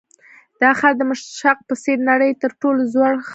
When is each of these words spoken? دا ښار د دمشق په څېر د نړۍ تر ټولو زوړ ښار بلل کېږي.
دا 0.61 0.69
ښار 0.79 0.93
د 0.95 0.99
دمشق 0.99 1.57
په 1.67 1.75
څېر 1.83 1.97
د 2.01 2.05
نړۍ 2.11 2.31
تر 2.41 2.51
ټولو 2.61 2.79
زوړ 2.93 3.11
ښار 3.11 3.17
بلل 3.17 3.21
کېږي. 3.25 3.29